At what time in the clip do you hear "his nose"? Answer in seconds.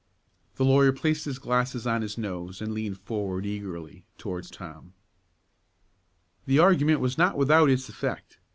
2.01-2.59